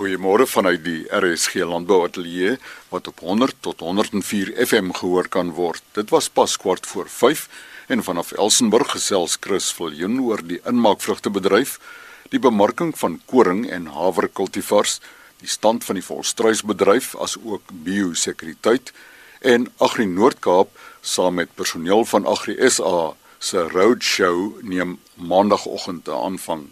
Goeiemôre 0.00 0.46
vanuit 0.48 0.80
die 0.80 1.02
RSG 1.12 1.60
Landbou 1.68 2.06
Ateljee 2.06 2.54
wat 2.88 3.10
op 3.10 3.18
100 3.20 3.58
tot 3.60 3.82
104 3.84 4.54
FM 4.64 4.94
gehoor 4.96 5.26
kan 5.28 5.50
word. 5.52 5.82
Dit 5.92 6.08
was 6.08 6.30
pas 6.32 6.54
kwart 6.56 6.88
voor 6.88 7.08
5 7.08 7.42
en 7.92 8.00
vanaf 8.06 8.30
Elsenburg 8.32 8.94
gesels 8.94 9.36
Chris 9.44 9.68
Viljoen 9.76 10.16
oor 10.24 10.40
die 10.40 10.56
inmaakvrugtebedryf, 10.64 11.76
die 12.32 12.40
bemarking 12.40 12.94
van 12.96 13.20
koring 13.28 13.66
en 13.68 13.92
haverkultivars, 13.92 15.02
die 15.44 15.52
stand 15.52 15.84
van 15.84 16.00
die 16.00 16.06
volstruisbedryf 16.08 17.12
as 17.20 17.36
ook 17.44 17.68
biosekuriteit 17.84 18.96
en 19.44 19.68
Agri 19.84 20.08
Noord-Kaap 20.08 20.72
saam 21.04 21.42
met 21.44 21.52
personeel 21.60 22.08
van 22.08 22.24
Agri 22.24 22.56
SA 22.72 23.12
se 23.36 23.68
roadshow 23.68 24.62
neem 24.64 24.96
maandagooggend 25.20 26.06
te 26.08 26.16
aanvang. 26.16 26.70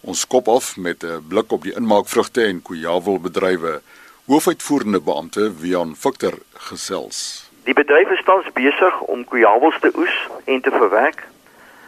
Ons 0.00 0.26
kop 0.26 0.48
af 0.48 0.76
met 0.76 1.02
'n 1.02 1.24
blik 1.28 1.52
op 1.52 1.62
die 1.62 1.74
inmaakvrugte 1.74 2.42
en 2.44 2.62
kojawelbedrywe. 2.62 3.80
Hoofuitvoerende 4.26 5.00
beampte 5.00 5.52
Wian 5.60 5.96
Victor 5.96 6.34
gesels. 6.52 7.50
Die 7.64 7.74
bedryf 7.74 8.10
is 8.10 8.24
tans 8.24 8.46
besig 8.52 9.00
om 9.00 9.24
kojawels 9.24 9.78
te 9.80 9.90
oes 9.96 10.28
en 10.44 10.60
te 10.60 10.70
verwerk. 10.70 11.26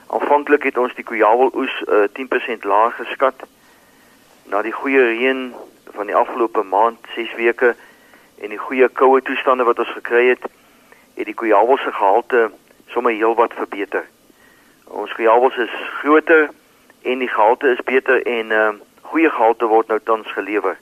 Aanvanklik 0.07 0.63
het 0.63 0.79
ons 0.79 0.95
die 0.95 1.05
kojaweloes 1.05 1.83
uh, 1.87 2.09
10% 2.13 2.67
laag 2.67 2.97
geskat. 2.97 3.35
Na 4.43 4.63
die 4.63 4.73
goeie 4.73 5.03
reën 5.03 5.55
van 5.95 6.07
die 6.07 6.15
afgelope 6.15 6.63
maand, 6.63 6.99
6 7.15 7.35
weke 7.35 7.75
en 8.43 8.49
die 8.49 8.59
goeie 8.59 8.89
koue 8.89 9.23
toestande 9.23 9.65
wat 9.65 9.79
ons 9.79 9.93
gekry 9.95 10.29
het, 10.29 10.43
het 11.15 11.27
die 11.27 11.35
kojawels 11.35 11.83
se 11.83 11.93
gehalte 11.93 12.51
sommer 12.89 13.13
heelwat 13.13 13.55
verbeter. 13.55 14.05
Ons 14.85 15.13
kojawels 15.13 15.57
is 15.57 15.77
groter 16.01 16.51
en 17.03 17.19
die 17.19 17.29
gehalte 17.29 17.69
is 17.69 17.83
beter 17.85 18.23
en 18.27 18.51
ehm 18.51 18.75
uh, 18.75 18.81
goeie 19.11 19.31
gehalte 19.31 19.67
word 19.67 19.89
nou 19.89 19.99
tans 20.05 20.33
gelewer. 20.33 20.77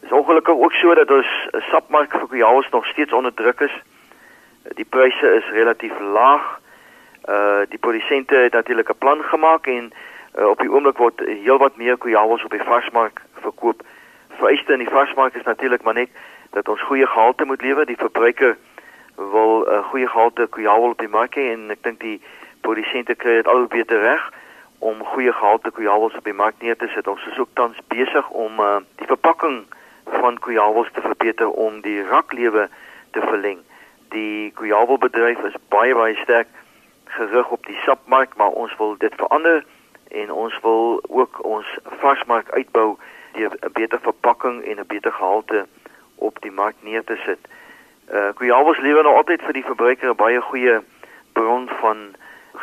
Dis 0.00 0.12
ongelukkig 0.12 0.54
ook 0.54 0.72
so 0.72 0.94
dat 0.94 1.10
ons 1.10 1.30
sapmark 1.70 2.12
vir 2.14 2.28
kojawels 2.28 2.68
nog 2.70 2.86
steeds 2.86 3.12
onder 3.12 3.34
druk 3.34 3.60
is. 3.60 3.74
Die 4.78 4.84
pryse 4.84 5.32
is 5.38 5.48
relatief 5.50 5.98
laag. 5.98 6.60
Uh 7.28 7.64
die 7.68 7.78
produsente 7.78 8.34
het 8.34 8.52
natuurlik 8.52 8.88
'n 8.88 8.98
plan 8.98 9.22
gemaak 9.22 9.66
en 9.66 9.90
uh, 10.38 10.46
op 10.46 10.58
die 10.58 10.70
oomblik 10.70 10.98
word 10.98 11.20
heelwat 11.26 11.76
meer 11.76 11.96
kojawels 11.96 12.44
op 12.44 12.50
die 12.50 12.62
varsmark 12.62 13.22
verkoop. 13.42 13.82
Vereiste 14.38 14.72
in 14.72 14.84
die 14.84 14.94
varsmark 14.94 15.34
is 15.34 15.42
natuurlik 15.50 15.82
maar 15.82 15.94
net 15.94 16.10
dat 16.50 16.68
ons 16.68 16.82
goeie 16.82 17.06
gehalte 17.06 17.44
moet 17.44 17.62
lewer. 17.62 17.86
Die 17.86 17.98
verbruiker 17.98 18.56
wil 19.16 19.64
'n 19.66 19.72
uh, 19.72 19.84
goeie 19.88 20.08
gehalte 20.08 20.46
kojawel 20.46 20.90
op 20.90 20.98
die 20.98 21.14
mark 21.18 21.34
hê 21.34 21.50
en 21.52 21.70
ek 21.70 21.82
dink 21.82 22.00
die 22.00 22.20
produsente 22.60 23.14
kry 23.14 23.34
dit 23.34 23.46
al 23.46 23.66
beter 23.66 24.00
reg 24.00 24.32
om 24.78 25.04
goeie 25.04 25.32
gehalte 25.32 25.70
kojawels 25.70 26.14
op 26.14 26.24
die 26.24 26.36
mark 26.36 26.54
neer 26.60 26.76
te 26.76 26.88
sit. 26.94 27.06
Ons 27.06 27.26
is 27.26 27.38
ook 27.38 27.48
tans 27.52 27.78
besig 27.88 28.28
om 28.30 28.60
uh, 28.60 28.76
die 28.96 29.06
verpakking 29.06 29.64
van 30.04 30.38
kojawels 30.38 30.88
te 30.92 31.00
verbeter 31.00 31.50
om 31.50 31.80
die 31.80 32.02
raklewe 32.02 32.68
te 33.10 33.20
verleng. 33.20 33.58
Die 34.08 34.52
kojawelbedryf 34.54 35.42
is 35.44 35.58
baie 35.68 35.94
baie 35.94 36.16
sterk 36.22 36.48
gerig 37.04 37.50
op 37.50 37.66
die 37.66 37.78
sapmark, 37.84 38.36
maar 38.36 38.50
ons 38.50 38.76
wil 38.76 38.94
dit 38.98 39.14
verander 39.14 39.64
en 40.08 40.32
ons 40.32 40.58
wil 40.62 41.02
ook 41.08 41.44
ons 41.44 41.66
varsmark 42.02 42.50
uitbou 42.50 42.96
deur 43.32 43.52
'n 43.60 43.72
beter 43.72 44.00
verpakking 44.00 44.64
en 44.64 44.78
'n 44.80 44.86
beter 44.86 45.12
gehalte 45.12 45.66
op 46.14 46.40
die 46.40 46.50
mark 46.50 46.76
neer 46.80 47.04
te 47.04 47.16
sit. 47.26 47.38
Uh 48.12 48.30
kojawels 48.34 48.78
lewer 48.78 49.02
nog 49.02 49.16
altyd 49.16 49.42
vir 49.42 49.52
die 49.52 49.64
verbruiker 49.64 50.10
'n 50.10 50.16
baie 50.16 50.40
goeie 50.40 50.80
bron 51.32 51.68
van 51.80 52.14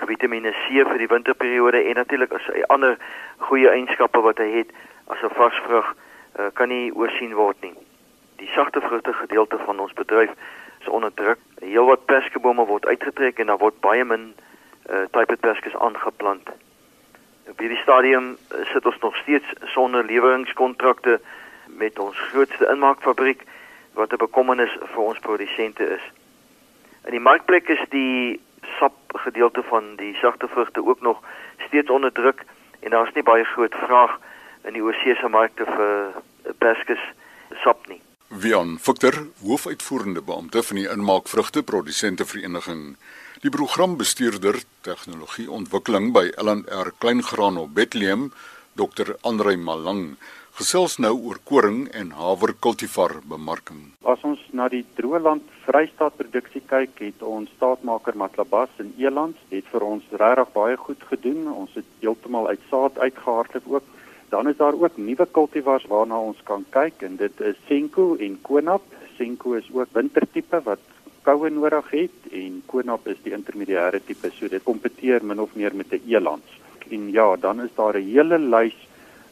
Vitamiene 0.05 0.51
C 0.51 0.83
vir 0.83 0.97
die 0.97 1.07
winterperiode 1.07 1.83
en 1.83 1.95
natuurlik 1.95 2.33
as 2.33 2.47
'n 2.47 2.65
ander 2.67 2.97
goeie 3.37 3.69
eienskappe 3.69 4.21
wat 4.21 4.37
hy 4.37 4.49
het 4.51 4.69
as 5.07 5.21
'n 5.23 5.35
varsvrug 5.35 5.95
uh, 6.39 6.47
kan 6.53 6.69
nie 6.69 6.95
oorsien 6.95 7.33
word 7.33 7.61
nie. 7.61 7.73
Die 8.35 8.49
sagte 8.55 8.81
vrugte 8.81 9.13
gedeelte 9.13 9.57
van 9.65 9.79
ons 9.79 9.93
bedryf 9.93 10.31
is 10.79 10.87
onder 10.87 11.13
druk. 11.13 11.39
Heelwat 11.59 12.05
perskebome 12.05 12.65
word 12.65 12.85
uitgetrek 12.85 13.39
en 13.39 13.47
daar 13.47 13.57
word 13.57 13.79
baie 13.79 14.05
min 14.05 14.33
uh, 14.89 15.05
type 15.11 15.35
perskes 15.35 15.75
aangeplant. 15.75 16.49
Op 17.49 17.59
hierdie 17.59 17.81
stadium 17.81 18.37
uh, 18.51 18.65
sit 18.73 18.85
ons 18.85 18.99
nog 18.99 19.15
steeds 19.15 19.45
sonder 19.63 20.05
leweringskontrakte 20.05 21.21
met 21.67 21.99
ons 21.99 22.19
grootste 22.19 22.67
inmaakfabriek 22.67 23.43
wat 23.93 24.11
'n 24.11 24.17
bekommernis 24.17 24.77
vir 24.81 25.03
ons 25.03 25.19
produsente 25.19 25.83
is. 25.89 26.05
In 27.05 27.11
die 27.11 27.19
markplek 27.19 27.67
is 27.69 27.83
die 27.89 28.41
sap 28.83 29.19
gedeelte 29.25 29.63
van 29.71 29.95
die 29.95 30.13
sagte 30.19 30.47
vrugte 30.47 30.85
ook 30.85 31.01
nog 31.01 31.21
steeds 31.67 31.89
onder 31.89 32.11
druk 32.11 32.43
en 32.79 32.91
daar's 32.91 33.13
nie 33.15 33.23
baie 33.23 33.43
groot 33.43 33.75
vraag 33.85 34.17
in 34.67 34.75
die 34.75 34.83
oorsese 34.83 35.29
markte 35.31 35.67
vir 35.69 36.55
peskes 36.59 37.03
sap 37.63 37.87
nie. 37.87 38.01
Wian 38.43 38.75
Victor, 38.81 39.15
hoofuitvoerende 39.43 40.23
beampte 40.25 40.63
van 40.67 40.79
die 40.81 40.89
inmaakvrugte 40.89 41.63
produsente 41.63 42.25
vereniging, 42.25 42.95
die 43.45 43.51
programbestuurder 43.53 44.59
tegnologie 44.87 45.47
ontwikkeling 45.51 46.11
by 46.15 46.25
LNR 46.41 46.91
Kleingraan 46.99 47.61
op 47.61 47.75
Bethlehem, 47.77 48.31
Dr. 48.79 49.15
Andrei 49.21 49.55
Malang 49.55 50.15
gesels 50.53 50.99
nou 51.01 51.15
oor 51.17 51.39
koring 51.49 51.87
en 51.97 52.11
haver 52.13 52.53
kultivar 52.61 53.15
bemarking. 53.25 53.79
As 54.05 54.21
ons 54.27 54.41
na 54.53 54.67
die 54.69 54.83
droëland 54.97 55.47
Vrystaat 55.65 56.13
produksie 56.19 56.61
kyk, 56.69 56.99
het 57.01 57.23
ons 57.25 57.49
staatmaker 57.55 58.17
Matlabas 58.19 58.69
in 58.83 58.91
Eland 59.01 59.39
het 59.49 59.65
vir 59.71 59.85
ons 59.87 60.05
regtig 60.21 60.51
baie 60.53 60.77
goed 60.77 61.01
gedoen. 61.09 61.47
Ons 61.49 61.73
het 61.79 61.89
heeltemal 62.03 62.51
uit 62.51 62.69
saad 62.69 62.99
uitgehardloop 62.99 63.71
ook. 63.79 63.89
Dan 64.29 64.49
is 64.49 64.57
daar 64.57 64.77
ook 64.77 64.97
nuwe 64.97 65.25
kultivars 65.25 65.89
waarna 65.89 66.19
ons 66.19 66.39
kan 66.45 66.65
kyk 66.73 67.01
en 67.07 67.17
dit 67.17 67.41
is 67.49 67.57
Senko 67.67 68.13
en 68.21 68.37
Konap. 68.45 68.85
Senko 69.17 69.57
is 69.57 69.69
ook 69.73 69.89
wintertipe 69.97 70.61
wat 70.69 70.81
koue 71.25 71.49
nodig 71.49 71.91
het 71.95 72.31
en 72.31 72.61
Konap 72.69 73.07
is 73.09 73.21
die 73.25 73.33
intermediêre 73.33 74.05
tipe. 74.05 74.29
So 74.37 74.49
dit 74.49 74.63
kompeteer 74.63 75.25
min 75.25 75.41
of 75.41 75.55
meer 75.55 75.73
met 75.73 75.93
'n 75.93 76.01
Elands. 76.05 76.59
En 76.89 77.11
ja, 77.11 77.35
dan 77.35 77.61
is 77.61 77.73
daar 77.75 77.97
'n 77.97 78.05
hele 78.05 78.37
lys 78.37 78.77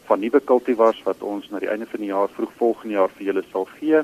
van 0.07 0.19
nuwe 0.19 0.39
kultivars 0.39 1.03
wat 1.03 1.22
ons 1.22 1.50
na 1.51 1.59
die 1.59 1.69
einde 1.69 1.85
van 1.85 2.00
die 2.00 2.12
jaar 2.12 2.29
vroeg 2.29 2.51
volgende 2.57 2.94
jaar 2.94 3.13
vir 3.17 3.25
julle 3.29 3.44
sal 3.51 3.67
gee 3.78 4.03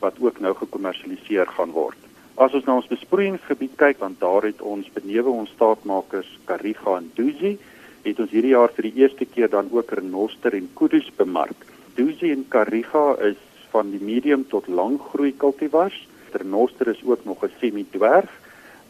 wat 0.00 0.20
ook 0.20 0.40
nou 0.40 0.54
gekommersialiseer 0.54 1.46
gaan 1.56 1.72
word. 1.76 1.98
As 2.40 2.54
ons 2.56 2.64
na 2.64 2.78
ons 2.80 2.88
besproeiingsgebied 2.88 3.74
kyk, 3.76 3.98
want 4.00 4.20
daar 4.20 4.46
het 4.48 4.62
ons 4.64 4.88
benewe 4.94 5.28
ons 5.28 5.50
staatmakers 5.52 6.30
Kariga 6.48 6.96
en 6.96 7.10
Duzi, 7.16 7.58
het 8.04 8.20
ons 8.22 8.30
hierdie 8.32 8.54
jaar 8.54 8.72
vir 8.72 8.88
die 8.88 9.02
eerste 9.02 9.26
keer 9.28 9.50
dan 9.52 9.68
ook 9.74 9.92
Renoster 9.92 10.56
en 10.56 10.70
Kudus 10.78 11.10
bemark. 11.18 11.66
Duzi 11.98 12.30
en 12.32 12.46
Kariga 12.48 13.18
is 13.28 13.40
van 13.74 13.90
die 13.92 14.00
medium 14.00 14.46
tot 14.48 14.68
lang 14.68 14.96
groei 15.10 15.34
kultivars. 15.36 15.98
Renoster 16.32 16.88
is 16.94 17.02
ook 17.04 17.24
nog 17.24 17.44
'n 17.44 17.52
semi-dwerg 17.60 18.30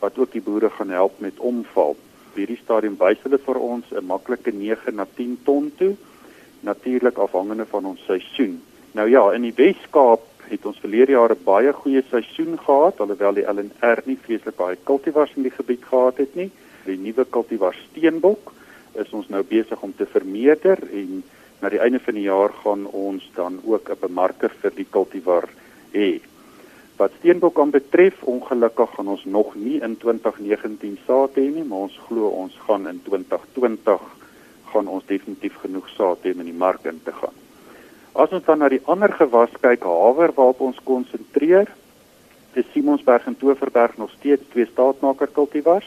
wat 0.01 0.19
ook 0.19 0.33
die 0.33 0.43
boere 0.43 0.71
gaan 0.71 0.91
help 0.91 1.21
met 1.21 1.39
omval. 1.39 1.97
Op 2.31 2.37
hierdie 2.37 2.61
stadium 2.63 2.97
wys 2.99 3.19
hulle 3.23 3.39
vir 3.39 3.59
ons 3.59 3.85
'n 3.91 4.07
maklike 4.07 4.53
9 4.53 4.95
na 4.95 5.07
10 5.17 5.39
ton 5.45 5.73
toe, 5.77 5.97
natuurlik 6.61 7.19
afhangende 7.19 7.67
van 7.67 7.85
ons 7.85 8.05
seisoen. 8.05 8.63
Nou 8.93 9.09
ja, 9.11 9.33
in 9.33 9.43
die 9.43 9.55
Wes-Kaap 9.57 10.27
het 10.51 10.67
ons 10.67 10.81
verlede 10.83 11.13
jaar 11.13 11.33
'n 11.33 11.45
baie 11.45 11.73
goeie 11.73 12.03
seisoen 12.11 12.59
gehad 12.59 13.01
alhoewel 13.01 13.35
die 13.35 13.47
LNR 13.47 14.03
nie 14.05 14.19
vreeslik 14.23 14.57
baie 14.57 14.77
kultivars 14.85 15.33
in 15.37 15.43
die 15.43 15.57
gebied 15.59 15.85
gehad 15.85 16.17
het 16.17 16.35
nie. 16.35 16.51
Die 16.85 16.99
nuwe 16.99 17.25
kultivar 17.25 17.75
steenbok 17.75 18.53
is 18.93 19.11
ons 19.11 19.29
nou 19.29 19.43
besig 19.43 19.83
om 19.83 19.95
te 19.97 20.07
vermeerder 20.07 20.79
en 20.93 21.23
na 21.61 21.69
die 21.69 21.81
einde 21.81 22.01
van 22.01 22.15
die 22.15 22.27
jaar 22.27 22.53
gaan 22.65 22.87
ons 22.87 23.31
dan 23.35 23.61
ook 23.65 23.91
'n 23.91 24.01
bemarker 24.01 24.51
vir 24.61 24.73
die 24.75 24.87
kultivar 24.91 25.49
hê. 25.93 26.21
Wat 26.97 27.13
steenbok 27.19 27.71
betref, 27.71 28.23
ongelukkig 28.23 28.91
gaan 28.95 29.09
ons 29.09 29.25
nog 29.25 29.55
nie 29.55 29.81
in 29.81 29.97
2019 29.97 30.99
saad 31.07 31.31
hê 31.35 31.49
nie, 31.55 31.65
maar 31.65 31.79
ons 31.79 32.01
glo 32.09 32.27
ons 32.27 32.59
gaan 32.67 32.89
in 32.89 33.01
2020 33.05 34.20
gaan 34.73 34.89
ons 34.89 35.07
definitief 35.07 35.57
genoeg 35.63 35.89
saad 35.97 36.25
hê 36.25 36.35
om 36.35 36.41
in 36.41 36.51
die 36.53 36.63
mark 36.65 36.85
in 36.85 37.01
te 37.05 37.13
gaan. 37.13 37.37
As 38.13 38.33
ons 38.35 38.45
dan 38.45 38.59
na 38.59 38.69
die 38.69 38.83
ander 38.91 39.13
gewas 39.13 39.53
kyk, 39.61 39.85
haver 39.87 40.33
waarop 40.35 40.61
ons 40.67 40.81
konsentreer, 40.85 41.71
is 42.59 42.67
Simonsberg 42.73 43.27
en 43.27 43.37
Toverberg 43.39 43.97
nog 43.97 44.11
steeds 44.19 44.49
twee 44.51 44.67
staatmaker 44.67 45.31
kultivars. 45.31 45.87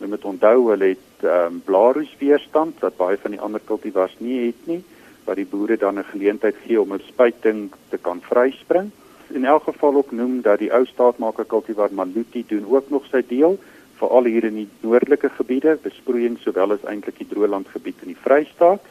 Jy 0.00 0.08
moet 0.08 0.24
onthou 0.24 0.70
hulle 0.70 0.94
het 0.94 1.26
ehm 1.26 1.58
um, 1.58 1.58
blaarroes 1.64 2.12
weerstand 2.18 2.80
wat 2.80 2.96
baie 2.96 3.18
van 3.20 3.36
die 3.36 3.40
ander 3.40 3.60
kultivars 3.60 4.14
nie 4.18 4.46
het 4.46 4.62
nie, 4.64 4.80
wat 5.26 5.36
die 5.36 5.44
boere 5.44 5.76
dan 5.76 5.98
'n 5.98 6.12
geleentheid 6.12 6.56
gee 6.64 6.80
om 6.80 6.94
'n 6.94 7.04
spuiting 7.08 7.68
te 7.90 7.98
kan 7.98 8.20
vryspring. 8.20 8.90
In 9.30 9.44
elk 9.44 9.62
geval 9.62 9.94
ook 9.94 10.10
noem 10.10 10.40
dat 10.40 10.58
die 10.58 10.72
ou 10.72 10.86
staatmaker 10.86 11.44
kultivar 11.44 11.92
Maluti 11.92 12.44
doen 12.48 12.64
ook 12.68 12.90
nog 12.90 13.04
sy 13.06 13.22
deel 13.28 13.58
veral 14.00 14.28
hier 14.30 14.46
in 14.48 14.56
die 14.62 14.68
noordelike 14.84 15.30
gebiede, 15.36 15.76
besproeiing 15.82 16.38
sowel 16.40 16.72
as 16.76 16.86
eintlik 16.88 17.20
die 17.20 17.28
droëlandgebied 17.30 18.02
in 18.04 18.14
die 18.14 18.22
Vrystaat. 18.24 18.82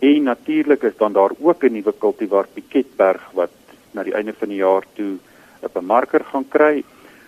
En 0.00 0.28
natuurlik 0.28 0.82
is 0.88 0.96
dan 0.96 1.12
daar 1.12 1.32
ook 1.38 1.64
'n 1.64 1.72
nuwe 1.72 1.92
kultivar 1.92 2.46
Piketberg 2.54 3.24
wat 3.32 3.52
na 3.92 4.02
die 4.02 4.14
einde 4.14 4.32
van 4.32 4.48
die 4.48 4.62
jaar 4.62 4.84
toe 4.94 5.18
'n 5.62 5.72
bemarker 5.72 6.24
gaan 6.24 6.48
kry. 6.48 6.84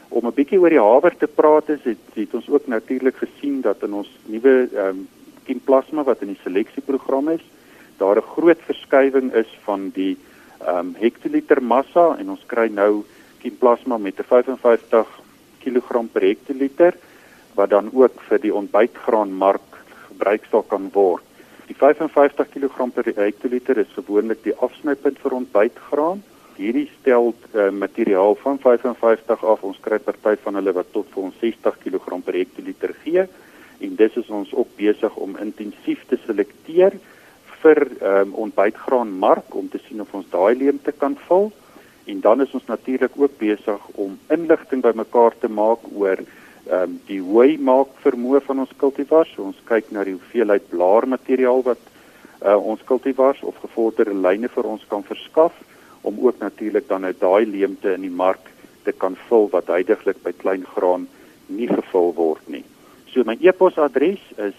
Om 0.08 0.26
'n 0.26 0.34
bietjie 0.34 0.60
oor 0.60 0.70
die 0.70 0.80
haver 0.80 1.16
te 1.16 1.26
praat 1.26 1.68
is 1.68 1.84
het, 1.84 1.98
het 2.14 2.34
ons 2.34 2.48
ook 2.48 2.66
natuurlik 2.66 3.16
gesien 3.16 3.60
dat 3.60 3.82
in 3.82 3.92
ons 3.92 4.10
nuwe 4.26 4.68
ehm 4.72 4.88
um, 4.88 5.08
kiemplasma 5.44 6.02
wat 6.04 6.22
in 6.22 6.28
die 6.28 6.42
seleksieprogram 6.42 7.28
is, 7.28 7.44
daar 7.98 8.16
'n 8.16 8.32
groot 8.36 8.60
verskywing 8.66 9.32
is 9.34 9.58
van 9.64 9.90
die 9.94 10.16
ehm 10.60 10.78
um, 10.78 10.94
hektoliter 10.98 11.62
massa 11.62 12.16
en 12.18 12.30
ons 12.30 12.46
kry 12.46 12.68
nou 12.68 13.04
kiemplasma 13.38 13.98
met 13.98 14.18
'n 14.18 14.24
55 14.24 15.21
kg 15.62 16.06
per 16.12 16.26
hektoliter 16.26 16.98
wat 17.56 17.70
dan 17.70 17.90
ook 17.92 18.20
vir 18.28 18.40
die 18.42 18.54
ontbytgraanmark 18.54 19.78
gebruik 20.08 20.48
sal 20.50 20.64
kan 20.68 20.88
word. 20.94 21.24
Die 21.68 21.76
55 21.78 22.50
kg 22.52 22.88
per 22.94 23.08
hektoliter 23.16 23.78
is 23.78 23.92
gewoonlik 23.96 24.42
die 24.44 24.56
afsnypunt 24.56 25.20
vir 25.22 25.36
ontbytgraan. 25.38 26.22
Hierdie 26.56 26.88
stel 26.98 27.32
uh, 27.32 27.70
materiaal 27.72 28.36
van 28.42 28.58
55 28.60 29.44
af. 29.44 29.62
Ons 29.64 29.80
kry 29.84 29.98
party 30.02 30.36
van 30.44 30.58
hulle 30.60 30.74
wat 30.76 30.92
tot 30.92 31.08
vir 31.14 31.28
ons 31.30 31.40
60 31.40 31.78
kg 31.84 32.20
per 32.26 32.40
hektoliter 32.40 32.96
gee 33.04 33.26
en 33.82 33.96
dis 33.98 34.16
is 34.16 34.28
ons 34.30 34.52
ook 34.54 34.76
besig 34.78 35.16
om 35.18 35.34
intensief 35.42 36.04
te 36.10 36.18
selekteer 36.26 36.98
vir 37.62 37.80
um, 38.00 38.34
ontbytgraanmark 38.46 39.54
om 39.58 39.68
te 39.70 39.80
sien 39.86 40.02
of 40.02 40.14
ons 40.14 40.28
daai 40.30 40.54
leemte 40.58 40.94
kan 40.98 41.16
vul. 41.28 41.50
En 42.04 42.20
dan 42.20 42.40
is 42.40 42.50
ons 42.50 42.66
natuurlik 42.66 43.12
ook 43.16 43.38
besig 43.38 43.88
om 43.94 44.18
inligting 44.28 44.82
bymekaar 44.82 45.34
te 45.38 45.48
maak 45.48 45.84
oor 45.94 46.18
ehm 46.62 46.82
um, 46.82 47.00
die 47.06 47.18
hooi 47.20 47.58
maak 47.58 47.90
vermoë 48.04 48.40
van 48.46 48.62
ons 48.62 48.74
kultivars. 48.76 49.32
So 49.34 49.42
ons 49.42 49.58
kyk 49.66 49.90
na 49.90 50.04
die 50.06 50.14
hoeveelheid 50.14 50.68
blaarmateriaal 50.70 51.62
wat 51.66 51.80
uh, 52.46 52.54
ons 52.56 52.84
kultivars 52.86 53.42
of 53.42 53.58
gevorderde 53.64 54.14
lyne 54.14 54.48
vir 54.48 54.68
ons 54.70 54.84
kan 54.88 55.02
verskaf 55.02 55.52
om 56.02 56.20
ook 56.22 56.38
natuurlik 56.38 56.88
dan 56.88 57.04
uit 57.04 57.18
daai 57.20 57.46
leemte 57.46 57.94
in 57.94 58.06
die 58.06 58.14
mark 58.14 58.50
te 58.84 58.92
kan 58.92 59.16
vul 59.28 59.48
wat 59.50 59.66
heidaglik 59.66 60.22
by 60.22 60.32
klein 60.38 60.62
graan 60.74 61.08
nie 61.46 61.68
gevul 61.68 62.14
word 62.14 62.46
nie. 62.46 62.64
So 63.10 63.26
my 63.26 63.36
e-posadres 63.42 64.22
is 64.38 64.54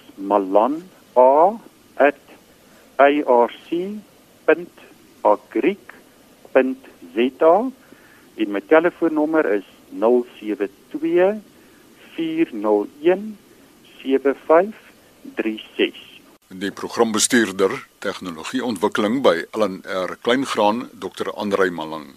malan@arc.agric.za 7.13 7.71
en 8.35 8.51
my 8.51 8.61
telefoonnommer 8.61 9.45
is 9.53 9.63
072 9.89 11.41
Die 16.53 16.71
programbestuurder 16.71 17.87
tegnologieontwikkeling 17.99 19.21
by 19.21 19.45
LNR 19.51 20.17
Kleingraan 20.21 20.89
Dr. 20.93 21.31
Andrei 21.33 21.69
Malang. 21.69 22.13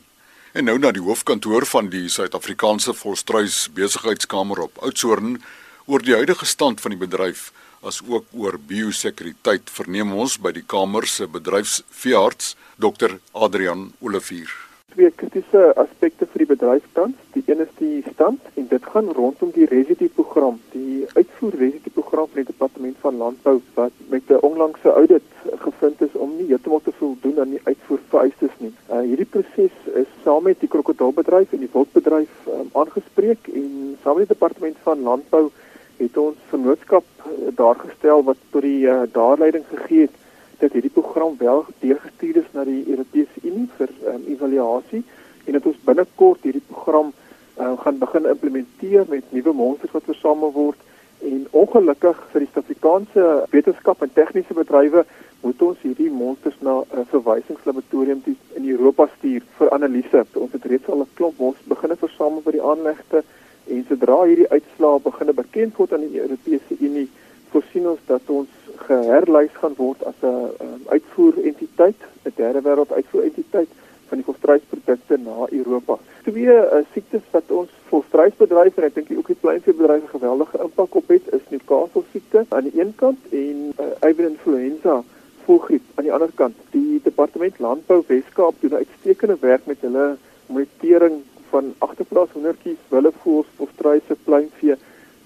En 0.52 0.64
nou 0.64 0.78
na 0.78 0.90
die 0.92 1.02
hoofkantoor 1.04 1.66
van 1.66 1.88
die 1.92 2.08
Suid-Afrikaanse 2.08 2.94
Volstruis 2.94 3.68
Besigheidskamer 3.72 4.60
op 4.60 4.82
Oudtshoorn 4.82 5.42
oor 5.86 6.02
die 6.02 6.16
huidige 6.16 6.44
stand 6.44 6.80
van 6.80 6.96
die 6.96 7.00
bedryf 7.00 7.52
as 7.80 8.00
ook 8.08 8.26
oor 8.32 8.58
biosekuriteit 8.58 9.70
verneem 9.70 10.12
ons 10.12 10.38
by 10.40 10.52
die 10.56 10.64
Kamer 10.66 11.06
se 11.06 11.28
bedryfsveearts 11.28 12.56
Dr. 12.80 13.20
Adrian 13.32 13.92
Olivier 14.00 14.65
twee 14.94 15.10
kritiese 15.20 15.62
aspekte 15.76 16.26
vir 16.30 16.42
die 16.42 16.48
bedryf 16.48 16.84
tans. 16.96 17.16
Die 17.34 17.42
een 17.46 17.60
is 17.64 17.72
die 17.80 18.02
stand 18.12 18.40
en 18.60 18.68
dit 18.70 18.86
gaan 18.92 19.10
rondom 19.18 19.50
die 19.52 19.68
residu 19.68 20.08
program, 20.18 20.56
die 20.72 21.04
uitvoer 21.18 21.58
residu 21.60 21.92
program 21.98 22.30
van 22.32 22.40
die 22.40 22.50
departement 22.52 22.96
van 23.02 23.18
landbou 23.22 23.56
wat 23.74 23.92
met 24.14 24.30
'n 24.30 24.40
onlangse 24.50 24.92
audit 24.92 25.28
gevind 25.66 26.00
is 26.00 26.14
om 26.14 26.36
nie 26.36 26.48
heeltemal 26.48 26.80
te 26.84 26.96
voldoen 26.98 27.40
aan 27.40 27.54
die 27.56 27.64
uitvoervereistes 27.64 28.54
nie. 28.58 28.72
Uh, 28.90 29.00
hierdie 29.00 29.30
proses 29.34 29.76
is 30.02 30.10
saam 30.24 30.42
met 30.42 30.60
die 30.60 30.68
krokodilbedryf 30.68 31.52
en 31.52 31.64
die 31.64 31.72
wildbedryf 31.72 32.32
um, 32.48 32.68
aangespreek 32.72 33.48
en 33.52 33.98
saam 34.02 34.16
met 34.16 34.28
die 34.28 34.34
departement 34.34 34.76
van 34.82 35.02
landbou 35.02 35.50
het 35.96 36.16
ons 36.16 36.36
vennootskap 36.48 37.04
uh, 37.18 37.52
daar 37.54 37.74
gestel 37.74 38.24
wat 38.24 38.38
tot 38.50 38.62
die 38.62 38.86
uh, 38.86 39.02
daarleiding 39.12 39.64
gegee 39.74 40.00
het 40.08 40.24
dat 40.58 40.72
hierdie 40.72 40.90
program 40.90 41.34
wel 41.38 41.64
deurgestuur 41.78 42.36
is 42.36 42.52
na 42.52 42.64
die 42.64 42.84
Europese 42.88 43.42
Unie 43.42 43.68
vir 43.76 43.90
um, 44.12 44.15
evaluasie 44.36 45.02
en 45.46 45.58
dat 45.58 45.66
ons 45.70 45.84
binnekort 45.88 46.42
hierdie 46.46 46.64
program 46.70 47.12
uh, 47.12 47.72
gaan 47.82 47.98
begin 47.98 48.28
implementeer 48.32 49.06
met 49.08 49.32
nuwe 49.32 49.52
monsters 49.52 49.94
wat 49.96 50.10
versamel 50.10 50.52
word 50.52 50.80
en 51.24 51.46
ongelukkig 51.50 52.18
vir 52.32 52.44
die 52.44 52.50
Suid-Afrikaanse 52.52 53.28
wetenskap 53.54 54.02
en 54.04 54.12
tegniese 54.12 54.56
bedrywe 54.56 55.04
moet 55.42 55.62
ons 55.62 55.82
hierdie 55.84 56.10
monsters 56.10 56.56
na 56.60 56.80
'n 56.80 57.00
uh, 57.00 57.06
verwysingslaboratorium 57.12 58.22
in 58.58 58.68
Europa 58.68 59.08
stuur 59.16 59.42
vir 59.58 59.70
analise. 59.70 60.24
Ons 60.34 60.52
het 60.52 60.64
reeds 60.64 60.88
al 60.88 61.04
'n 61.04 61.14
klomp 61.14 61.38
monsters 61.38 61.68
begin 61.68 61.96
versamel 61.96 62.42
by 62.44 62.52
die 62.56 62.66
aanlegte 62.72 63.22
en 63.66 63.84
sodra 63.88 64.18
hierdie 64.24 64.50
uitslae 64.50 65.00
begin 65.00 65.34
bekend 65.34 65.76
word 65.76 65.92
aan 65.92 66.08
die 66.08 66.20
Europese 66.20 66.74
Unie 66.80 67.08
voorsien 67.50 67.88
ons 67.88 68.00
dat 68.06 68.22
ons 68.26 68.48
geherlys 68.86 69.54
gaan 69.60 69.74
word 69.76 70.02
as 70.04 70.18
'n 70.22 70.26
um, 70.64 70.82
uitvoerentiteit, 70.86 72.00
'n 72.24 72.32
derde 72.36 72.60
wêreld 72.62 72.92
uitvoerentiteit 72.92 73.68
van 74.16 74.24
die 74.24 74.32
volstruisprodukte 74.32 75.16
na 75.18 75.46
Europa. 75.50 75.98
Twee 76.22 76.52
uh, 76.52 76.80
siektes 76.92 77.24
wat 77.30 77.50
ons 77.50 77.70
volstruisbedryf 77.90 78.78
en 78.78 78.88
ek 78.88 78.94
dink 78.96 79.12
ook 79.16 79.28
die 79.32 79.40
kleinveebedryf 79.42 80.04
'n 80.04 80.14
geweldige 80.16 80.58
impak 80.62 80.94
op 80.94 81.08
het, 81.08 81.28
is 81.32 81.44
Newcastle 81.50 82.04
siekte 82.12 82.46
aan 82.48 82.64
die 82.68 82.80
een 82.80 82.94
kant 82.96 83.18
en 83.30 83.58
uh, 83.76 83.90
avian 84.00 84.32
influenza 84.32 85.02
voelgriep 85.44 85.82
aan 85.94 86.04
die 86.08 86.12
ander 86.12 86.32
kant. 86.34 86.56
Die 86.70 87.00
departement 87.02 87.58
landbou 87.58 88.02
Weskaap 88.06 88.54
doen 88.60 88.74
uitstekende 88.74 89.36
werk 89.40 89.66
met 89.66 89.80
hulle 89.80 90.16
monitering 90.46 91.22
van 91.50 91.74
agterplaas 91.78 92.32
hoendertjies, 92.32 92.80
willevoëls, 92.88 93.46
volstruise, 93.56 94.16
pluimvee 94.24 94.76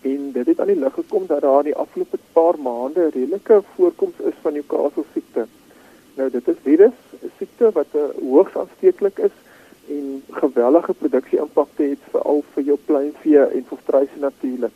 en 0.02 0.32
dit 0.32 0.46
het 0.46 0.60
aan 0.60 0.72
die 0.72 0.81
lig 0.81 0.94
gekom 0.94 1.26
dat 1.26 1.40
daar 1.40 1.62
die 1.62 1.76
afgelope 1.76 2.19
paar 2.32 2.56
maande 2.58 3.08
redelike 3.12 3.62
voorkoms 3.75 4.19
is 4.19 4.37
van 4.42 4.52
Newcastle 4.52 5.04
siekte. 5.12 5.46
Nou 6.14 6.30
dit 6.30 6.48
is 6.48 6.60
virus, 6.62 6.98
'n 7.22 7.30
siekte 7.38 7.70
wat 7.72 7.86
uh, 7.94 8.02
eh, 8.02 8.10
hoogs 8.20 8.56
aansteeklik 8.56 9.18
is 9.18 9.36
en 9.88 10.22
gewellige 10.30 10.94
produksie 10.94 11.38
impakte 11.38 11.82
het 11.82 12.02
veral 12.10 12.44
vir 12.54 12.62
jou 12.62 12.78
pluimvee 12.84 13.44
en 13.44 13.64
volstruise 13.68 14.18
natuurlik. 14.18 14.72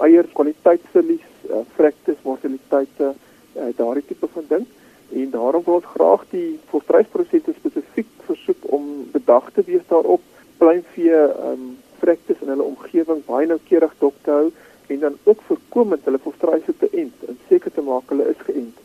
Eier 0.00 0.26
kwaliteitsverlies, 0.32 1.28
uh, 1.50 1.62
vrektes, 1.74 2.16
mortaliteite, 2.22 3.14
uh, 3.56 3.62
daardie 3.76 4.04
tipe 4.06 4.28
van 4.32 4.44
ding 4.48 4.66
en 5.12 5.30
daarom 5.30 5.62
wil 5.64 5.74
ons 5.74 5.92
graag 5.94 6.24
die 6.30 6.58
volstruisprodusente 6.70 7.52
spesifiek 7.56 8.10
versoek 8.26 8.72
om 8.76 9.08
bedag 9.12 9.50
te 9.52 9.62
wees 9.66 9.86
daarop 9.88 10.20
pluimvee 10.58 11.20
um, 11.50 11.78
vrektes 11.98 12.42
in 12.42 12.52
hulle 12.52 12.66
omgewing 12.66 13.22
baie 13.26 13.46
noukeurig 13.46 13.94
dop 14.02 14.18
te 14.22 14.30
hou 14.30 14.50
en 14.88 15.00
dan 15.00 15.16
ook 15.24 15.40
voorkomend 15.46 16.04
hulle 16.04 16.20
volstruise 16.24 16.76
te 16.76 16.90
ent 16.92 17.24
en 17.28 17.40
seker 17.48 17.72
te 17.72 17.84
maak 17.84 18.12
hulle 18.12 18.28
is 18.32 18.44
geënt. 18.50 18.77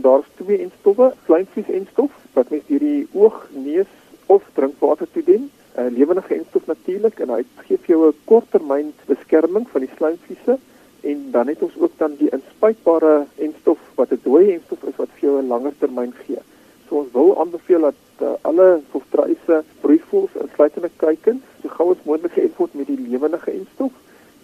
Nou 0.00 0.14
daar's 0.14 0.28
twee 0.34 0.58
enstowwe, 0.58 1.12
kleinvlies 1.24 1.68
enstof 1.68 2.12
wat 2.32 2.48
mens 2.48 2.62
deur 2.66 2.80
die 2.80 3.08
oog, 3.12 3.34
neus 3.52 3.88
of 4.32 4.44
drinkwater 4.56 5.08
toedien. 5.12 5.50
'n 5.76 5.80
uh, 5.80 5.90
Lewende 5.96 6.22
enstof 6.36 6.66
natuurlik 6.66 7.18
en 7.20 7.32
hy 7.34 7.42
gee 7.66 7.76
vir 7.82 7.90
jou 7.92 8.06
'n 8.08 8.16
korttermyn 8.24 8.94
beskerming 9.10 9.66
van 9.72 9.84
die 9.84 9.90
slijmvliese 9.96 10.56
en 11.10 11.18
dan 11.34 11.46
het 11.52 11.62
ons 11.62 11.76
ook 11.76 11.92
dan 11.96 12.14
die 12.16 12.30
inspuitbare 12.38 13.26
enstof 13.46 13.82
wat 14.00 14.12
'n 14.12 14.20
dooie 14.22 14.54
enstof 14.54 14.88
is 14.92 14.96
wat 14.96 15.12
vir 15.18 15.28
jou 15.28 15.34
'n 15.42 15.52
langer 15.52 15.74
termyn 15.78 16.14
gee. 16.22 16.40
So 16.88 16.96
ons 17.02 17.12
wil 17.12 17.38
aanbeveel 17.40 17.80
dat 17.80 18.00
uh, 18.22 18.32
alle 18.40 18.80
volstruise, 18.90 19.62
broeivoëls 19.80 20.40
en 20.40 20.48
sluitende 20.54 20.90
kuikens 20.96 21.44
so 21.62 21.68
gou 21.68 21.90
as 21.90 22.04
moontlik 22.04 22.56
word 22.56 22.74
met 22.74 22.86
die 22.86 23.00
lewende 23.08 23.40
enstof 23.44 23.92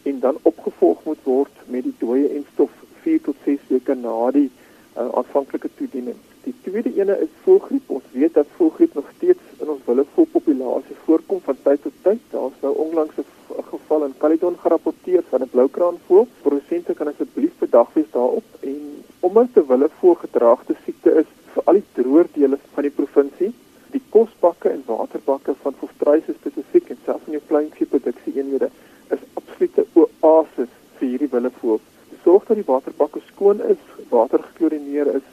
en 0.03 0.21
dan 0.21 0.37
opgevolg 0.43 1.05
moet 1.05 1.23
word 1.25 1.55
met 1.67 1.83
die 1.83 1.97
dooie 1.99 2.29
enstof 2.29 2.71
4 3.03 3.21
tot 3.21 3.37
6 3.45 3.61
weke 3.69 3.95
na 3.95 4.31
die 4.31 4.51
uh, 4.99 5.09
aanvanklike 5.19 5.71
toediening. 5.77 6.17
Die 6.45 6.55
tweede 6.63 6.93
ene 6.95 7.19
is 7.21 7.33
voëlgriep. 7.45 7.91
Ons 7.91 8.05
weet 8.13 8.35
dat 8.35 8.47
voëlgriep 8.57 8.95
nog 8.95 9.09
steeds 9.17 9.63
in 9.63 9.69
ons 9.69 9.83
willevoëlpopulasie 9.87 10.97
voorkom 11.05 11.41
van 11.45 11.57
tyd 11.63 11.83
tot 11.83 11.97
tyd. 12.03 12.21
Daar's 12.31 12.61
nou 12.63 12.75
onlangs 12.87 13.17
'n 13.19 13.65
geval 13.71 14.05
in 14.05 14.15
Caledon 14.19 14.57
gerapporteer 14.65 15.23
van 15.31 15.43
'n 15.43 15.51
bloukraanvoël. 15.51 16.27
Produsente 16.43 16.95
kan 16.95 17.09
asseblief 17.09 17.53
bedag 17.59 17.93
wees 17.93 18.11
daarop 18.11 18.45
en 18.61 19.05
omdat 19.21 19.49
'n 19.55 19.67
willevoël 19.67 20.15
gedraagde 20.15 20.75
siekte 20.85 21.11
is 21.23 21.31
vir 21.53 21.63
al 21.65 21.79
die 21.81 21.89
droër 21.93 22.27
dele 22.33 22.59
van 22.75 22.83
die 22.83 22.97
provinsie, 23.01 23.53
die 23.91 24.03
kosbakke 24.09 24.69
en 24.69 24.83
waterbakke 24.87 25.55
van 25.63 25.75
volstruise 25.79 26.35
spesifiek 26.41 26.89
en 26.89 26.99
selfs 27.05 27.27
in 27.27 27.33
jou 27.33 27.43
kleinveeproduksie 27.47 28.37
eenhede 28.37 28.71
is 29.11 29.19
absolute 29.35 29.87
oases 29.93 30.73
vir 30.99 31.09
hierdie 31.09 31.33
willevoël. 31.33 31.81
Sorg 32.27 32.47
dat 32.49 32.59
die 32.59 32.67
waterbakke 32.67 33.21
skoon 33.27 33.61
is, 33.63 33.83
water 34.11 34.43
geklorineer 34.43 35.07
is. 35.15 35.27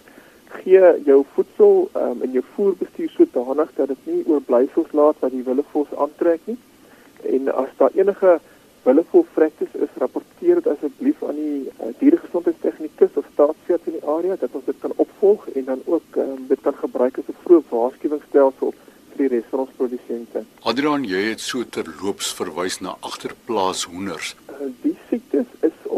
Gee 0.53 0.89
jou 1.05 1.23
voedsel 1.33 1.89
um, 1.97 2.21
en 2.21 2.35
jou 2.35 2.43
voerbestuur 2.53 3.09
sodanig 3.09 3.71
dat 3.79 3.89
dit 3.89 4.03
nie 4.09 4.19
oorblyfsels 4.29 4.91
laat 4.93 5.17
wat 5.25 5.33
die 5.33 5.41
willevoëls 5.47 5.95
aantrek 6.05 6.45
nie. 6.45 6.59
En 7.33 7.49
as 7.63 7.73
daar 7.79 7.97
enige 7.97 8.35
willevoël 8.83 9.25
vrektes 9.33 9.73
is, 9.73 9.97
rapporteer 9.97 10.61
dit 10.61 10.69
asseblief 10.75 11.25
aan 11.25 11.41
die 11.41 11.65
uh, 11.65 11.89
dieregesondheidstegnikus 11.97 13.17
of 13.17 13.25
staatsveearts 13.33 13.89
in 13.89 13.97
die 13.97 14.07
area 14.19 14.37
dat 14.39 14.53
ons 14.61 14.69
dit 14.69 14.85
kan 14.85 14.93
opvolg 15.01 15.49
en 15.55 15.65
dan 15.71 15.81
ook 15.85 16.21
um, 16.21 16.45
dit 16.47 16.61
kan 16.61 16.77
gebruik 16.85 17.17
as 17.17 17.33
'n 17.33 17.41
vroeë 17.47 17.65
waarskuwingsstelsel 17.73 18.73
vir 19.13 19.17
die 19.17 19.31
res 19.33 19.49
van 19.49 19.65
ons 19.65 19.73
produsente. 19.77 20.45
Adrian, 20.61 21.09
jy 21.09 21.25
het 21.31 21.41
so 21.41 21.65
terloops 21.65 22.33
verwys 22.37 22.79
na 22.85 22.93
agterplaas 22.99 23.83
hoenders. 23.89 24.35
Uh, 24.49 24.69
die 24.81 24.92
siektes 24.92 24.92
is 24.92 24.92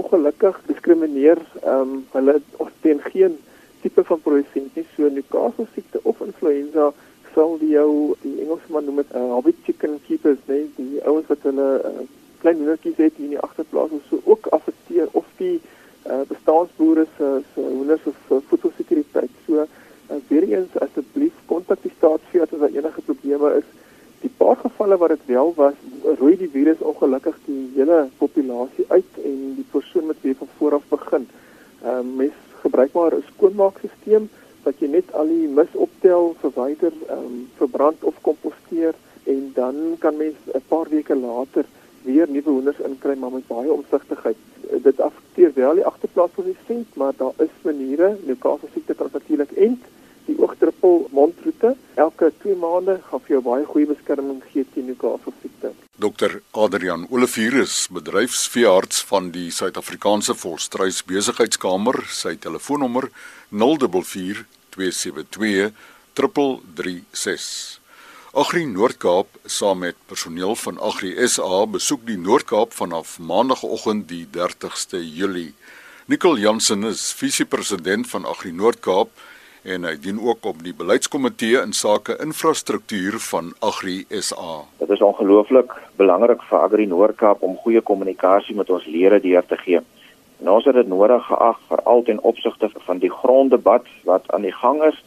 ongelukkig 0.06 0.62
diskrimineer 0.70 1.42
ehm 1.64 1.82
um, 1.82 2.06
hulle 2.12 2.42
teen 2.82 3.02
geen 3.02 3.38
tipe 3.82 4.04
van 4.04 4.22
produsent 4.22 4.76
nie. 4.76 4.86
So 4.96 5.10
Newcastle 5.10 5.68
siekte 5.74 6.00
of 6.04 6.22
influenza 6.22 6.92
sal 7.34 7.58
die 7.60 7.74
jou 7.74 8.16
die 8.22 8.36
Engelsman 8.44 8.86
noem 8.86 9.02
dit 9.02 9.16
uh, 9.16 9.24
habit 9.34 9.58
chicken 9.66 9.98
keepers, 10.08 10.40
nee, 10.46 10.70
die 10.78 11.02
ouens 11.04 11.28
wat 11.28 11.44
hulle 11.44 11.70
uh, 11.82 12.04
klein 12.44 12.62
hoendertjies 12.62 13.02
het 13.02 13.18
in 13.20 13.34
die 13.34 13.42
agterplaas 13.48 13.96
of 13.98 14.06
so 14.10 14.22
ook 14.24 14.48
affekteer 14.56 15.10
of 15.12 15.26
die 15.42 15.58
uh, 15.58 16.22
bestaansboere 16.30 17.08
se 17.18 17.32
se 17.54 17.66
hoenders 17.66 18.06
of 18.12 18.22
voedselsekuriteit. 18.52 19.34
So 19.48 19.66
uh, 19.66 20.22
weer 20.30 20.48
eens 20.52 20.78
asseblief 20.86 21.34
kontak 21.52 21.82
die 21.82 21.94
staatsvee 21.98 22.46
as 22.46 22.54
daar 22.54 22.70
enige 22.70 23.02
probleme 23.10 23.56
is. 23.60 23.68
Die 24.22 24.32
paar 24.86 24.98
gevalle 24.98 24.98
wat 24.98 25.18
dit 25.18 25.36
wel 25.36 25.54
was, 25.56 25.74
roei 26.20 26.36
die 26.38 26.50
virus 26.50 26.80
ongelukkig 26.80 27.36
die 27.46 27.72
hele 27.76 28.08
populasie 28.18 28.86
uit 28.88 29.18
en 29.24 29.56
die 29.56 29.66
persoon 29.72 30.06
moet 30.06 30.22
weer 30.22 30.36
van 30.38 30.48
voor 30.58 30.74
af 30.74 30.84
begin. 30.90 31.28
Ehm 31.82 32.10
uh, 32.10 32.18
mens 32.18 32.34
gebruik 32.62 32.94
maar 32.94 33.16
'n 33.16 33.24
skoonmaakstelsel 33.34 34.28
dat 34.64 34.80
jy 34.80 34.88
net 34.88 35.14
al 35.14 35.28
die 35.28 35.48
mis 35.48 35.74
optel, 35.74 36.36
verwyder, 36.40 36.94
ehm 37.08 37.18
um, 37.18 37.50
verbrand 37.58 38.04
of 38.04 38.22
komposteer 38.22 38.94
en 39.24 39.52
dan 39.54 39.76
kan 40.00 40.18
mens 40.18 40.38
'n 40.54 40.62
paar 40.68 40.88
weke 40.90 41.16
later 41.16 41.66
weer 42.04 42.30
nuwe 42.30 42.50
hoenders 42.50 42.80
inkry 42.80 43.18
maar 43.18 43.32
met 43.32 43.48
baie 43.48 43.72
omsigtigheid. 43.72 44.38
Dit 44.84 45.02
affekteer 45.02 45.52
wel 45.54 45.74
die 45.74 45.86
agterplaas 45.86 46.30
van 46.34 46.44
die 46.44 46.58
sent, 46.68 46.96
maar 46.96 47.14
daar 47.18 47.34
is 47.38 47.56
maniere, 47.62 48.18
Newcastle 48.26 48.70
siekte 48.74 48.94
kan 48.94 49.10
natuurlik 49.12 49.52
end 49.52 49.82
die 50.28 50.36
oogdruppel 50.42 51.08
mondroete 51.16 51.76
elke 52.02 52.32
2 52.44 52.56
maande 52.62 52.98
gaan 53.10 53.24
vir 53.26 53.36
jou 53.36 53.42
baie 53.46 53.66
goeie 53.70 53.90
beskerming 53.90 54.42
gee 54.52 54.66
teen 54.74 54.90
Newcastle 54.90 55.34
siekte. 55.42 55.72
Dr 55.96 56.42
Adrian 56.52 57.06
Olivirus, 57.10 57.86
bedryfsveearts 57.96 59.04
van 59.10 59.32
die 59.36 59.48
Suid-Afrikaanse 59.52 60.36
Volstruis 60.36 61.04
Besigheidskamer, 61.08 62.02
sy 62.12 62.36
telefoonnommer 62.36 63.10
044 63.52 64.44
272 64.76 65.72
3336. 66.20 67.80
Agri 68.36 68.66
Noord-Kaap 68.68 69.38
saam 69.48 69.80
met 69.86 69.96
personeel 70.12 70.58
van 70.60 70.80
Agri 70.84 71.14
SA 71.32 71.62
besoek 71.72 72.02
die 72.08 72.18
Noord-Kaap 72.20 72.74
vanaf 72.76 73.16
maandagooggend 73.20 74.10
die 74.10 74.26
30ste 74.28 75.00
Julie. 75.00 75.54
Nicole 76.12 76.44
Jansen 76.44 76.84
is 76.84 77.14
visiepresident 77.16 78.10
van 78.12 78.28
Agri 78.28 78.52
Noord-Kaap 78.52 79.16
en 79.66 79.86
hy 79.88 79.96
dien 79.98 80.20
ook 80.22 80.46
op 80.46 80.62
die 80.64 80.74
beleidskomitee 80.78 81.58
in 81.58 81.74
sake 81.74 82.16
infrastruktuur 82.22 83.18
van 83.32 83.54
Agri 83.66 84.06
SA. 84.10 84.62
Dit 84.78 84.94
is 84.94 85.02
ongelooflik 85.02 85.74
belangrik 85.98 86.44
vir 86.50 86.60
Agri 86.60 86.86
Noord-Kaap 86.86 87.42
om 87.42 87.58
goeie 87.64 87.82
kommunikasie 87.82 88.56
met 88.56 88.70
ons 88.70 88.86
lede 88.86 89.20
deur 89.24 89.46
te 89.50 89.58
gee. 89.58 89.82
En 90.44 90.52
ons 90.54 90.66
het 90.70 90.78
dit 90.78 90.88
nodig 90.88 91.26
geag 91.26 91.60
veral 91.72 92.06
ten 92.06 92.22
opsigte 92.22 92.70
van 92.86 93.02
die 93.02 93.10
gronddebat 93.10 93.90
wat 94.06 94.30
aan 94.38 94.46
die 94.46 94.54
gang 94.54 94.84
is 94.86 95.02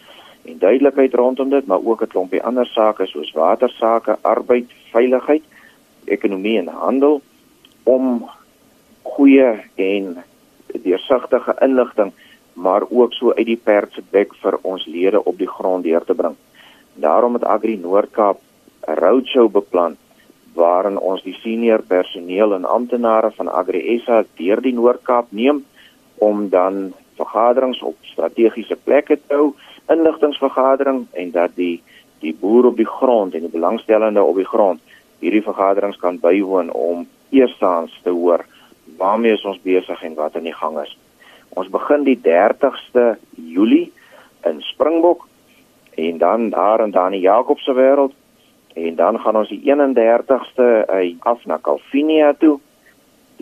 en 0.48 0.58
duidelikheid 0.58 1.14
rondom 1.14 1.50
dit, 1.54 1.66
maar 1.66 1.84
ook 1.84 2.02
'n 2.02 2.10
klompie 2.14 2.42
ander 2.42 2.66
sake 2.66 3.06
soos 3.06 3.32
watersake, 3.32 4.18
arbeid, 4.20 4.66
veiligheid, 4.90 5.42
ekonomie 6.04 6.58
en 6.58 6.68
handel 6.68 7.20
om 7.84 8.30
goeie 9.02 9.60
en 9.74 10.24
deursigtige 10.82 11.56
inligting 11.60 12.12
maar 12.58 12.82
ook 12.90 13.12
so 13.12 13.32
uit 13.32 13.46
die 13.46 13.60
perd 13.70 13.92
se 13.94 14.02
bek 14.10 14.34
vir 14.42 14.58
ons 14.62 14.86
lede 14.86 15.22
op 15.24 15.38
die 15.38 15.50
grond 15.50 15.84
deur 15.84 16.04
te 16.04 16.14
bring. 16.14 16.36
Daarom 16.94 17.38
het 17.38 17.44
Agri 17.44 17.76
Noord-Kaap 17.76 18.38
'n 18.88 18.98
roadshow 18.98 19.50
beplan 19.52 19.96
waarin 20.54 20.98
ons 20.98 21.22
die 21.22 21.38
senior 21.42 21.82
personeel 21.82 22.54
en 22.54 22.64
amptenare 22.64 23.30
van 23.30 23.48
Agri 23.48 24.00
SA 24.04 24.24
deur 24.36 24.60
die 24.60 24.74
Noord-Kaap 24.74 25.26
neem 25.30 25.64
om 26.18 26.48
dan 26.48 26.92
vergaderings 27.16 27.82
op 27.82 27.96
strategiese 28.02 28.76
plekke 28.76 29.18
te 29.26 29.34
hou 29.34 29.54
inligtingvergadering 29.88 31.06
en 31.12 31.30
dat 31.30 31.54
die 31.54 31.82
die 32.18 32.34
boer 32.40 32.66
op 32.66 32.76
die 32.76 32.92
grond 32.98 33.34
en 33.34 33.40
die 33.46 33.56
belangstellende 33.58 34.22
op 34.22 34.36
die 34.36 34.50
grond 34.54 34.80
hierdie 35.22 35.42
vergaderings 35.42 35.98
kan 36.02 36.18
bywoon 36.18 36.72
om 36.72 37.06
eerstens 37.30 38.00
te 38.02 38.10
hoor 38.10 38.44
waarmee 38.96 39.38
ons 39.44 39.60
besig 39.62 40.02
en 40.02 40.14
wat 40.14 40.36
aan 40.36 40.48
die 40.48 40.54
gang 40.54 40.78
is. 40.80 40.96
Ons 41.58 41.70
begin 41.74 42.04
die 42.06 42.18
30ste 42.22 43.16
Julie 43.34 43.88
in 44.46 44.62
Springbok 44.70 45.26
en 45.98 46.18
dan 46.18 46.50
daar 46.54 46.80
en 46.84 46.94
dan 46.94 47.12
in 47.12 47.24
Jakobse 47.24 47.74
wêreld 47.74 48.14
en 48.78 48.94
dan 48.94 49.18
gaan 49.20 49.36
ons 49.36 49.50
die 49.50 49.62
31ste 49.66 50.68
af 51.26 51.42
na 51.44 51.58
Calvinia 51.62 52.32
toe. 52.38 52.58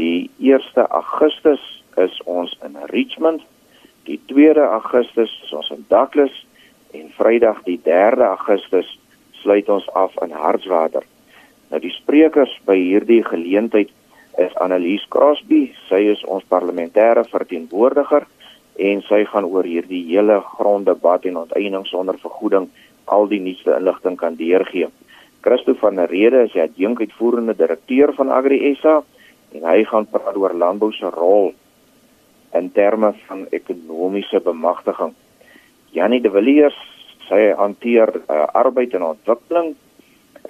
Die 0.01 0.31
1 0.41 0.87
Augustus 0.89 1.61
is 1.97 2.17
ons 2.25 2.57
in 2.65 2.77
Richmond 2.93 3.45
Die 4.07 4.21
2de 4.27 4.63
Augustus 4.71 5.33
is 5.43 5.53
ons 5.53 5.71
in 5.75 5.85
Douglas 5.89 6.47
en 6.95 7.11
Vrydag 7.19 7.65
die 7.67 7.81
3de 7.83 8.23
Augustus 8.23 8.93
sluit 9.43 9.69
ons 9.69 9.89
af 9.99 10.15
in 10.23 10.31
Hartswater. 10.31 11.03
Nou 11.71 11.81
die 11.83 11.91
sprekers 11.91 12.53
by 12.69 12.77
hierdie 12.79 13.25
geleentheid 13.27 13.91
is 14.39 14.55
Annelies 14.61 15.05
Crosby, 15.09 15.71
sy 15.89 16.03
is 16.13 16.25
ons 16.25 16.45
parlementêre 16.49 17.25
verteenwoordiger 17.31 18.27
en 18.77 19.03
sy 19.09 19.23
gaan 19.31 19.47
oor 19.49 19.65
hierdie 19.65 20.03
hele 20.11 20.41
gronddebat 20.57 21.25
en 21.29 21.41
onteiening 21.45 21.87
sonder 21.89 22.19
vergoeding 22.21 22.69
al 23.07 23.29
die 23.31 23.41
nuutste 23.41 23.77
inligting 23.77 24.17
kan 24.21 24.37
deurgee. 24.37 24.89
Christo 25.47 25.77
van 25.81 25.97
der 25.97 26.11
Rede 26.11 26.43
is 26.45 26.53
die 26.53 26.65
adjunkuitvoerende 26.65 27.55
direkteur 27.57 28.13
van 28.17 28.33
Agri 28.35 28.75
SA 28.81 29.03
en 29.55 29.65
hy 29.65 29.85
gaan 29.87 30.07
praat 30.11 30.37
oor 30.37 30.55
landbou 30.55 30.93
se 30.93 31.11
rol 31.15 31.55
in 32.57 32.73
terme 32.73 33.15
van 33.27 33.47
ekonomiese 33.55 34.41
bemagtiging. 34.43 35.15
Janie 35.95 36.21
de 36.21 36.31
Villiers, 36.31 36.77
sy 37.29 37.55
hanteer 37.59 38.23
uh, 38.27 38.47
arbeid 38.59 38.95
en 38.95 39.03
ontwikkeling 39.13 39.77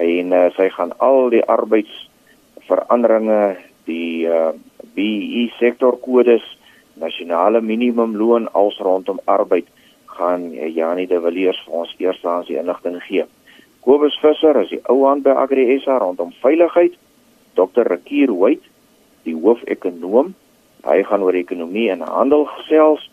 en 0.02 0.32
uh, 0.32 0.50
sy 0.56 0.68
gaan 0.74 0.92
al 1.04 1.30
die 1.32 1.44
arbeidsveranderinge, 1.44 3.56
die 3.86 4.26
uh, 4.26 4.48
eh, 4.48 4.54
BEE 4.94 5.48
sektorkodes, 5.58 6.44
nasionale 6.94 7.60
minimumloon 7.60 8.48
als 8.52 8.78
rondom 8.78 9.20
arbeid 9.24 9.66
gaan 10.16 10.52
Janie 10.52 11.06
de 11.06 11.20
Villiers 11.20 11.60
vir 11.66 11.74
ons 11.82 11.92
eerstens 11.98 12.48
die 12.48 12.56
inligting 12.56 12.96
gee. 13.04 13.26
Kobus 13.84 14.16
Visser 14.22 14.56
is 14.62 14.72
die 14.72 14.80
ou 14.88 15.04
hand 15.04 15.22
by 15.26 15.36
Agri 15.36 15.68
SA 15.84 15.98
rondom 16.00 16.32
veiligheid. 16.40 16.96
Dr. 17.54 17.84
Rakier 17.84 18.32
White, 18.32 18.64
die 19.28 19.36
hoofekonoom 19.36 20.34
Hy 20.86 21.02
gaan 21.02 21.24
oor 21.26 21.34
ekonomie 21.34 21.88
en 21.90 22.04
handel 22.06 22.44
gesels 22.46 23.08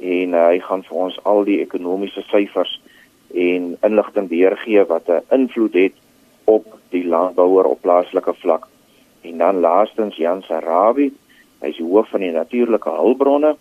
en 0.00 0.32
uh, 0.32 0.46
hy 0.48 0.60
gaan 0.64 0.84
vir 0.86 1.00
ons 1.04 1.16
al 1.28 1.42
die 1.44 1.58
ekonomiese 1.60 2.22
syfers 2.30 2.70
en 3.36 3.74
inligting 3.84 4.30
deurgee 4.30 4.84
wat 4.88 5.10
'n 5.12 5.20
invloed 5.36 5.74
het 5.76 5.96
op 6.48 6.64
die 6.94 7.04
landbouer 7.04 7.68
op 7.68 7.82
plaaslike 7.84 8.32
vlak. 8.40 8.68
En 9.38 9.44
dan 9.44 9.60
laastens 9.60 10.16
Jan 10.16 10.42
Sarabi, 10.42 11.12
hy 11.62 11.68
is 11.70 11.76
die 11.78 11.84
hoof 11.86 12.08
van 12.10 12.24
die 12.24 12.32
natuurlike 12.34 12.90
hulpbronne 12.90 13.52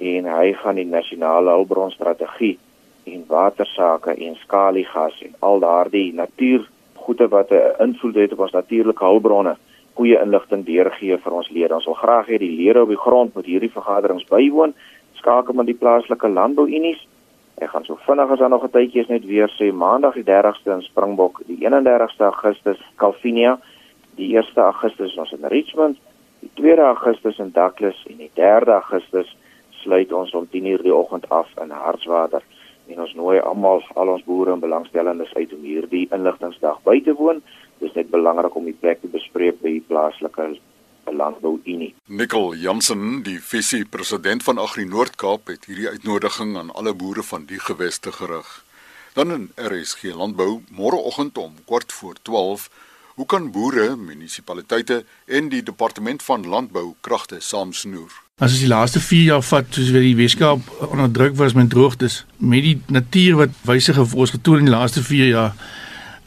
en 0.00 0.28
hy 0.32 0.54
gaan 0.56 0.80
die 0.80 0.86
nasionale 0.88 1.52
hulpbronstrategie 1.52 2.54
en 3.12 3.26
watersake 3.28 4.14
en 4.14 4.38
skaliegas 4.40 5.18
en 5.26 5.34
al 5.44 5.60
daardie 5.60 6.14
natuurgoede 6.16 7.28
wat 7.28 7.52
'n 7.52 7.76
invloed 7.84 8.14
het 8.14 8.32
op 8.32 8.40
ons 8.46 8.56
natuurlike 8.56 9.04
hulpbronne 9.04 9.56
goeie 10.00 10.16
inligting 10.24 10.64
deurgee 10.64 11.18
vir 11.18 11.32
ons 11.32 11.50
lede. 11.50 11.74
Ons 11.74 11.84
wil 11.84 12.00
graag 12.00 12.26
hê 12.26 12.38
die 12.38 12.56
lede 12.56 12.82
op 12.82 12.88
die 12.88 13.04
grond 13.06 13.34
moet 13.34 13.44
hierdie 13.44 13.76
vergaderings 13.76 14.24
bywoon. 14.24 14.74
Skakel 15.12 15.54
met 15.54 15.66
die 15.66 15.80
plaaslike 15.82 16.28
landbouunies. 16.28 17.06
Ek 17.58 17.68
gaan 17.68 17.84
so 17.84 17.98
vinnig 18.06 18.30
as 18.30 18.38
daar 18.38 18.48
nog 18.48 18.64
'n 18.64 18.70
tydjie 18.70 19.00
is 19.00 19.08
net 19.08 19.24
weer 19.24 19.50
sê 19.60 19.72
Maandag 19.72 20.14
die 20.14 20.24
30ste 20.24 20.72
in 20.72 20.82
Springbok, 20.82 21.42
die 21.46 21.58
31ste 21.60 22.24
Augustus 22.24 22.80
Calvinia, 22.96 23.58
die 24.18 24.30
1ste 24.34 24.64
Augustus 24.66 25.16
ons 25.16 25.32
in 25.36 25.46
Richmond, 25.50 25.98
die 26.42 26.50
2de 26.58 26.86
Augustus 26.90 27.38
in 27.38 27.52
Douglas 27.54 27.98
en 28.10 28.20
die 28.20 28.30
3de 28.34 28.74
Augustus 28.80 29.30
sluit 29.82 30.12
ons 30.12 30.34
om 30.34 30.48
10:00 30.50 30.82
die 30.82 30.94
oggend 30.94 31.28
af 31.30 31.48
in 31.62 31.70
Hartswater 31.70 32.42
en 32.88 33.00
ons 33.04 33.14
nooi 33.14 33.38
almal 33.38 33.82
al 33.94 34.08
ons 34.08 34.24
boere 34.24 34.52
en 34.52 34.64
belangstellendes 34.64 35.34
uit 35.34 35.52
om 35.52 35.62
hierdie 35.62 36.08
inligtingsdag 36.10 36.82
by 36.84 37.00
te 37.04 37.14
woon 37.14 37.42
dis 37.78 37.94
net 37.94 38.10
belangrik 38.10 38.56
om 38.56 38.64
die 38.64 38.78
plek 38.80 39.00
te 39.00 39.10
bespreek 39.12 39.60
by 39.62 39.76
die 39.78 39.84
plaaslike 39.88 40.48
landbouunie. 41.08 41.94
Nicole 42.06 42.58
Jansen, 42.60 43.22
die 43.24 43.38
visie 43.40 43.84
president 43.88 44.42
van 44.44 44.58
Agri 44.58 44.84
Noord-Kaap 44.84 45.48
het 45.48 45.64
hierdie 45.68 45.88
uitnodiging 45.88 46.56
aan 46.60 46.72
alle 46.76 46.92
boere 46.94 47.22
van 47.22 47.46
die 47.48 47.60
geweste 47.60 48.12
gerig. 48.12 48.48
Dan 49.14 49.32
in 49.32 49.46
RSG 49.56 50.12
Landbou 50.14 50.60
môreoggend 50.68 51.38
om 51.38 51.54
kwart 51.64 51.92
voor 51.92 52.20
12 52.22 52.68
Hoe 53.18 53.26
kan 53.26 53.50
boere, 53.50 53.96
munisipaliteite 53.98 55.00
en 55.26 55.48
die 55.50 55.62
departement 55.66 56.22
van 56.22 56.44
landbou 56.46 56.92
kragte 57.02 57.40
saamsnoer? 57.42 58.12
As 58.38 58.52
ons 58.52 58.60
die 58.62 58.70
laaste 58.70 59.02
4 59.02 59.24
jaar 59.32 59.42
vat, 59.42 59.72
soos 59.74 59.90
wat 59.90 60.04
die 60.06 60.14
Weskaap 60.14 60.68
onder 60.86 61.10
druk 61.10 61.34
was 61.40 61.56
met 61.58 61.66
droogtes, 61.72 62.20
met 62.38 62.62
die 62.62 62.76
natuur 62.86 63.40
wat 63.40 63.58
wysige 63.66 64.06
vir 64.06 64.22
ons 64.22 64.36
getoon 64.36 64.62
in 64.62 64.70
die 64.70 64.76
laaste 64.76 65.02
4 65.02 65.32
jaar, 65.32 65.58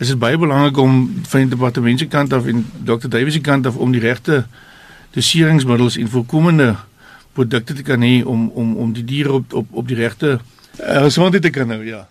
is 0.03 0.11
dit 0.11 0.19
baie 0.19 0.35
belangrik 0.35 0.83
om 0.83 0.99
van 1.31 1.45
die 1.45 1.53
departement 1.55 2.03
se 2.03 2.11
kant 2.11 2.35
af 2.35 2.51
en 2.51 2.65
Dr. 2.83 3.07
Davies 3.07 3.39
se 3.39 3.45
kant 3.47 3.71
af 3.71 3.79
om 3.79 3.95
die 3.95 4.03
regte 4.03 4.43
doseringsmiddels 5.15 5.95
en 5.95 6.11
voorkomende 6.11 6.73
produkte 7.39 7.79
te 7.79 7.87
kan 7.87 8.03
hê 8.03 8.17
om 8.19 8.49
om 8.49 8.75
om 8.83 8.91
die 8.91 9.07
diere 9.07 9.39
op 9.39 9.53
op 9.63 9.71
op 9.71 9.87
die 9.87 10.03
regte 10.03 10.41
Uh, 10.79 11.03
Gesondheid 11.03 11.43
te 11.43 11.49
kan 11.49 11.67
nou, 11.67 11.83
ja. 11.85 12.05